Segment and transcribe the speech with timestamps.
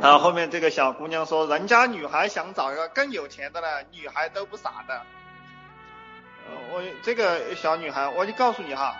[0.00, 4.94] 然后后面这个小姑娘说，人家女孩想找一个更有钱的呢，女孩都不傻的。
[6.48, 8.94] 呃，我这个小女孩，我就告诉你哈，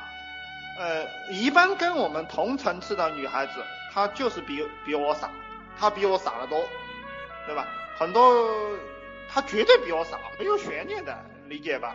[0.79, 3.53] 呃，一般跟我们同层次的女孩子，
[3.93, 5.31] 她就是比比我傻，
[5.79, 6.67] 她比我傻得多，
[7.47, 7.67] 对吧？
[7.97, 8.45] 很多
[9.29, 11.17] 她绝对比我傻，没有悬念的，
[11.47, 11.95] 理解吧？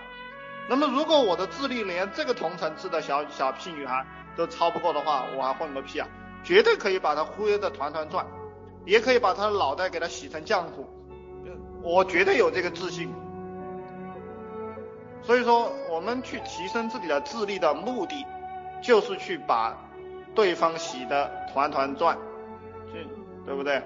[0.69, 4.05] 那么如果我的智力连这个同层次的小小屁女孩
[4.37, 6.07] 都超不过的话，我还混个屁啊！
[6.43, 8.25] 绝对可以把她忽悠的团团转。
[8.85, 10.85] 也可以把他的脑袋给他洗成浆糊，
[11.83, 13.13] 我绝对有这个自信。
[15.23, 18.25] 所以说，我们去提升自己的智力的目的，
[18.81, 19.77] 就是去把
[20.33, 22.17] 对方洗的团团转，
[23.45, 23.81] 对不对？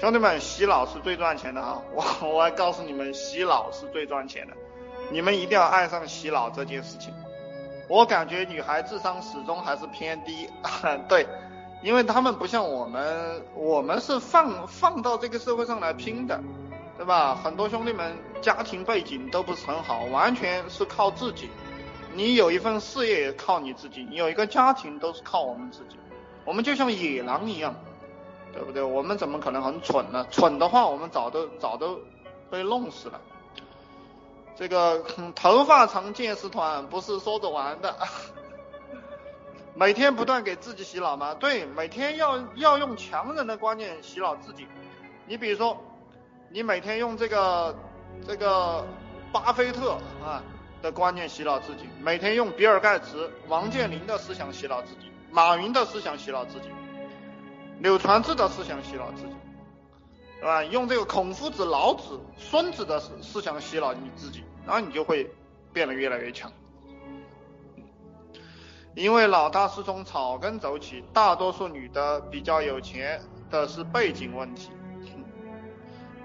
[0.00, 1.82] 兄弟们，洗脑是最赚钱的哈！
[1.94, 4.54] 我 我还告诉你们，洗脑是最赚钱的，
[5.10, 7.14] 你们一定要爱上洗脑这件事情。
[7.88, 10.48] 我感觉女孩智商始终还是偏低，
[11.08, 11.26] 对。
[11.82, 16.40] 因为他们不像我们，我们是放放到这个社会上来拼的，
[16.96, 17.34] 对吧？
[17.34, 21.48] 很多兄弟们家庭背景都不是很好，完全是靠自己。
[22.14, 25.96] 你有一份事业靠你自己，你有一个家庭都是靠我们自己。
[26.44, 27.74] 我们就像野狼一样，
[28.52, 28.82] 对不对？
[28.82, 30.26] 我们怎么可能很蠢呢？
[30.30, 31.98] 蠢的话，我们早都早都
[32.50, 33.20] 被弄死了。
[34.56, 35.02] 这个
[35.34, 37.96] 头发长见识短不是说着玩的。
[39.80, 41.32] 每天不断给自己洗脑吗？
[41.32, 44.66] 对，每天要要用强人的观念洗脑自己。
[45.26, 45.82] 你比如说，
[46.50, 47.74] 你每天用这个
[48.26, 48.86] 这个
[49.32, 49.92] 巴菲特
[50.22, 50.44] 啊
[50.82, 56.68] 的观念洗脑自己，每天用比尔盖茨、王健林的思想洗脑自己，马云的思想洗脑自己，
[57.78, 59.34] 柳传志的思想洗脑自己，
[60.40, 60.62] 对吧？
[60.64, 65.26] 用这个孔夫子、老子、孙子的思思想洗脑你自己，然后你就会
[65.72, 66.52] 变得越来越强。
[68.94, 74.70] 因为老大是从草根走起，大多数女的比较有钱的是背景问题，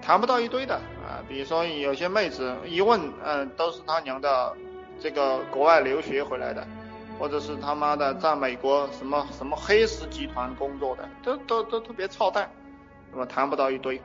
[0.02, 1.22] 谈不到一堆的啊。
[1.28, 4.52] 比如说有些妹子一问，嗯，都是他娘的
[4.98, 6.66] 这个国外留学回来的，
[7.20, 12.50] 或者是他妈的在美国什么什么黑石集团工作的，都都都特别操蛋，
[13.12, 14.02] 那么谈不到一堆。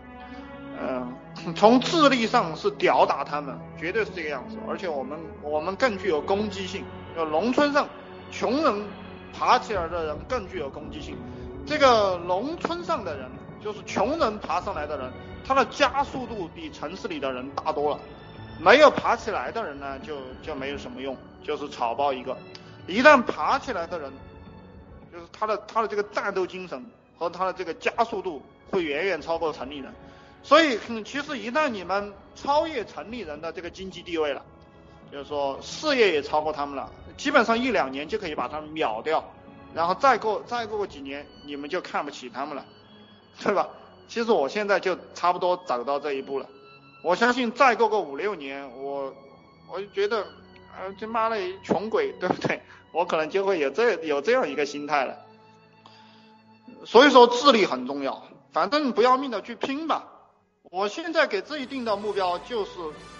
[0.79, 1.13] 嗯，
[1.55, 4.57] 从智力上是吊打他们，绝对是这个样子。
[4.69, 6.85] 而且我们我们更具有攻击性，
[7.15, 7.87] 就农村上。
[8.31, 8.85] 穷人
[9.37, 11.17] 爬起来的人更具有攻击性。
[11.65, 13.29] 这个农村上的人，
[13.61, 15.11] 就是穷人爬上来的人，
[15.45, 17.99] 他的加速度比城市里的人大多了。
[18.59, 22.37] 没有爬起来的人呢，就就没有什么用，就是草包一个。
[22.87, 24.11] 一旦爬起来的人，
[25.11, 26.83] 就是他的他的这个战斗精神
[27.17, 29.93] 和他的这个加速度会远远超过城里人。
[30.43, 34.43] 所以，其实一旦你们超越城里人的这个经济地位了。
[35.11, 39.23] 就是说，事业也超过他们了，基本上一两年就可以把他们秒掉，
[39.73, 42.65] 然后再过再过个几年，你们就看不起他们了，
[43.43, 43.67] 对吧？
[44.07, 46.45] 其实我现在就差不多走到这一步了，
[47.03, 49.13] 我相信再过个五六年，我
[49.71, 50.21] 我就觉得，
[50.71, 52.61] 啊，这妈的穷鬼，对不对？
[52.93, 55.17] 我可能就会有这有这样一个心态了。
[56.85, 60.05] 所以说，智力很重要，反正不要命的去拼吧。
[60.71, 62.71] 我现在给自己定的目标就是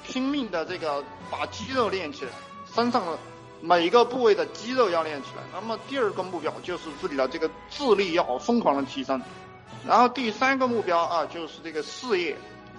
[0.08, 2.32] 拼命的这个把肌肉练起来，
[2.74, 3.20] 身上的
[3.60, 5.44] 每一个部位的肌肉要练起来。
[5.54, 9.22] 那么第二个目标就是自己的这个智力要疯狂的提升，
[9.86, 12.38] 然后第三个目标啊就是这个事业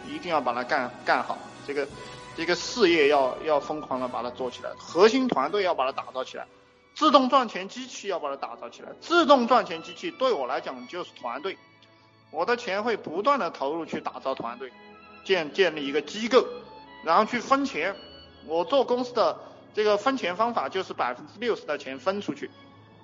[0.09, 1.87] 一定要把它干干好，这个
[2.35, 6.47] 这个事业要要疯狂的把它做起来，核心团队要把它打造起来，
[6.95, 8.89] 自动赚钱机器要把它打造起来。
[9.03, 11.59] 自动赚钱机器对我来讲就是团队。
[12.33, 14.73] 我的钱会不断的投入去打造团队，
[15.23, 16.45] 建建立一个机构，
[17.05, 17.95] 然后去分钱。
[18.47, 19.39] 我做公司的
[19.73, 22.51] 这个分钱方法就是百分之六十的钱分出去。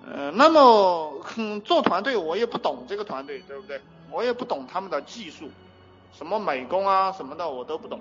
[0.04, 1.22] 嗯，那么
[1.64, 3.80] 做团队我也不懂这个团队，对不对？
[4.10, 5.50] 我也不懂他们的技术，
[6.12, 8.00] 什么美工啊什么的我都不懂，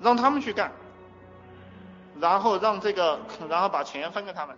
[0.00, 0.72] 让他们去干，
[2.20, 4.56] 然后让这个，然后把钱分给他们。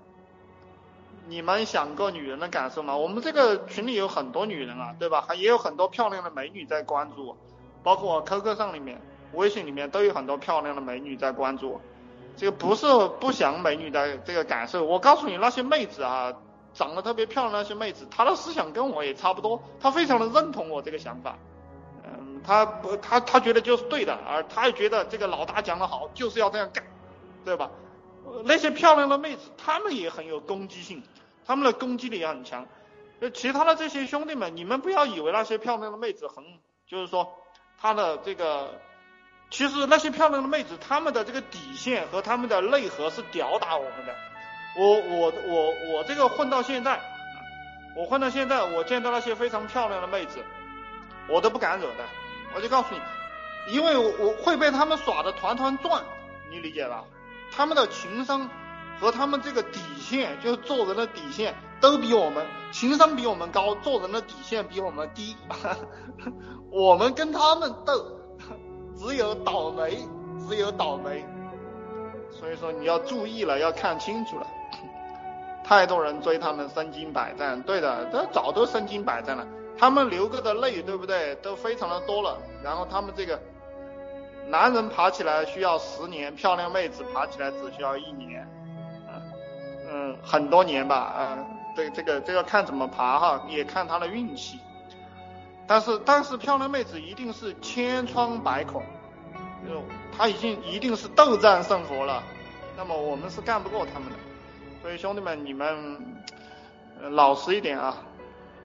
[1.29, 2.97] 你们想过女人的感受吗？
[2.97, 5.21] 我们这个群里有很多女人啊，对吧？
[5.21, 7.37] 还也有很多漂亮的美女在关注我，
[7.83, 8.99] 包括我 QQ 上里面、
[9.35, 11.81] 微信里面都有很多漂亮的美女在关注我。
[12.37, 12.87] 这个不是
[13.21, 16.33] 不想美女的这个感受，我告诉你，那些妹子啊，
[16.73, 21.37] 长得特别漂亮那些妹子，她的思想跟我也差不多，她非常的认同我这个想法。
[22.05, 26.83] 嗯，她不，她她觉得就是对的，而她也觉得这个老大讲的好，就是要这样干，
[27.45, 27.71] 对吧？
[28.45, 31.03] 那些漂亮的妹子，她们也很有攻击性。
[31.49, 32.67] 他们的攻击力也很强，
[33.23, 36.45] 就其他的这些兄弟们，你们不要以为那些漂亮的妹子很，
[36.87, 37.33] 就是说，
[37.81, 38.79] 她的这个，
[39.51, 44.15] 其实那些漂亮的妹子，她们的这个底线和她们的内核是吊打我们的。
[44.77, 47.01] 我我我我这个混到现在，
[47.97, 50.45] 我混到现在，我见到那些非常漂亮的妹子，
[51.31, 52.05] 我都不敢惹的。
[52.55, 56.05] 我就告诉你，因为我会被他们耍的团团转，
[56.51, 57.05] 你理解吧？
[57.51, 58.51] 他们的情商
[59.01, 65.37] 和他们这个底线，就是做人的底线，都比我们情商比我们高，做人的底线比我们低。
[66.71, 67.93] 我们跟他们斗，
[68.97, 69.99] 只有倒霉，
[70.49, 71.25] 只有倒霉。
[72.31, 74.47] 所以说你要注意了，要看清楚了。
[75.65, 79.47] 太多人追他们身经百战，对的，都早都身经百战了。
[79.79, 81.35] 他们流过的泪，对不对？
[81.37, 82.39] 都非常的多了。
[82.65, 83.39] 然后他们这个
[84.49, 88.49] 男人爬起来需要十年，漂亮妹子爬起来只需要一年，
[89.91, 94.59] 嗯，很多年吧，嗯，对，这个这个看怎么爬哈，也看他的运气。
[95.67, 98.83] 但是但是漂亮妹子一定是千疮百孔，
[99.67, 99.83] 就
[100.17, 102.23] 他已经一定是斗战胜佛了。
[102.77, 104.15] 那么我们是干不过他们的。
[104.81, 105.99] 所以兄弟们，你们
[107.11, 107.97] 老实一点啊。